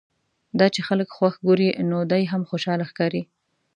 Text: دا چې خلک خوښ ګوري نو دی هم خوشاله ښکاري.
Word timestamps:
دا 0.59 0.67
چې 0.75 0.81
خلک 0.87 1.07
خوښ 1.17 1.33
ګوري 1.45 1.69
نو 1.89 1.97
دی 2.11 2.23
هم 2.31 2.41
خوشاله 2.49 2.85
ښکاري. 2.89 3.21